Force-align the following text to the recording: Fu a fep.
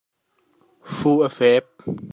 Fu 0.95 1.11
a 1.21 1.29
fep. 1.29 1.67